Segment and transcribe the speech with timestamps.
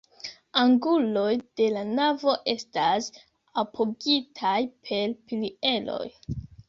[0.59, 3.09] Anguloj de la navo estas
[3.65, 4.57] apogitaj
[4.89, 6.05] per pilieroj.